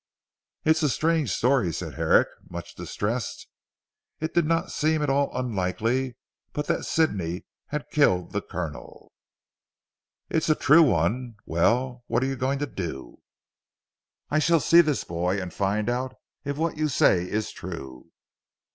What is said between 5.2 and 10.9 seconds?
unlikely, but that Sidney had killed the Colonel. "It's a true